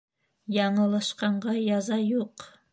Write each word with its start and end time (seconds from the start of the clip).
Яңылышҡанға 0.55 1.57
яза 1.69 2.03
юҡ. 2.09 2.51